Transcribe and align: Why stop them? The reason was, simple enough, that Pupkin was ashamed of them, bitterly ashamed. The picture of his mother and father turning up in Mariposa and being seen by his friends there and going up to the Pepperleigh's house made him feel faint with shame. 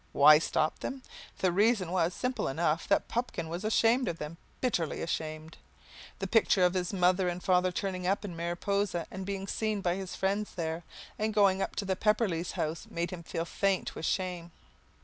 Why 0.13 0.39
stop 0.39 0.79
them? 0.79 1.03
The 1.37 1.51
reason 1.51 1.91
was, 1.91 2.15
simple 2.15 2.47
enough, 2.47 2.87
that 2.87 3.07
Pupkin 3.07 3.49
was 3.49 3.63
ashamed 3.63 4.07
of 4.07 4.17
them, 4.17 4.37
bitterly 4.59 5.03
ashamed. 5.03 5.57
The 6.17 6.25
picture 6.25 6.63
of 6.63 6.73
his 6.73 6.91
mother 6.91 7.29
and 7.29 7.43
father 7.43 7.71
turning 7.71 8.07
up 8.07 8.25
in 8.25 8.35
Mariposa 8.35 9.05
and 9.11 9.27
being 9.27 9.45
seen 9.45 9.79
by 9.81 9.93
his 9.93 10.15
friends 10.15 10.55
there 10.55 10.83
and 11.19 11.35
going 11.35 11.61
up 11.61 11.75
to 11.75 11.85
the 11.85 11.95
Pepperleigh's 11.95 12.53
house 12.53 12.87
made 12.89 13.11
him 13.11 13.21
feel 13.21 13.45
faint 13.45 13.93
with 13.93 14.07
shame. 14.07 14.51